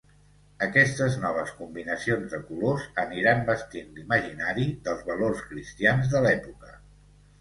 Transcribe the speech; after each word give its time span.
Aquestes 0.67 1.17
noves 1.25 1.51
combinacions 1.57 2.31
de 2.35 2.39
colors 2.47 2.87
aniran 3.03 3.45
vestint 3.51 3.93
l'imaginari 3.99 4.67
dels 4.89 5.05
valors 5.11 5.45
cristians 5.51 6.13
de 6.15 6.23
l'època. 6.29 6.73